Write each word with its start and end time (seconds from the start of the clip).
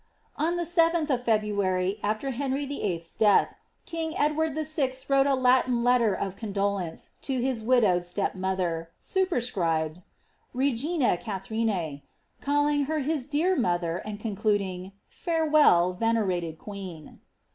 On 0.35 0.55
the 0.55 0.63
7th 0.63 1.11
of 1.11 1.23
Febru 1.25 1.63
ary, 1.63 1.99
after 2.01 2.31
Henry 2.31 2.65
VIll.'s 2.65 3.13
death, 3.15 3.53
king 3.85 4.17
Edward 4.17 4.55
VI. 4.55 4.93
wrote 5.07 5.27
a 5.27 5.35
Latin 5.35 5.83
letter 5.83 6.15
of 6.15 6.35
eondolence 6.37 7.11
to 7.21 7.39
his 7.39 7.61
widowed 7.61 8.03
step 8.03 8.33
mother, 8.33 8.89
superscribed 8.99 9.97
^^ 9.97 10.01
Reginse 10.55 11.21
Katha 11.21 11.49
linae,'^ 11.49 12.01
calling 12.41 12.85
her 12.85 13.01
his 13.01 13.27
dear 13.27 13.55
mother, 13.55 13.97
and 13.97 14.19
concluding, 14.19 14.85
^^ 14.85 14.91
Farewell, 15.07 15.93
venerated 15.93 16.57
queen." 16.57 17.19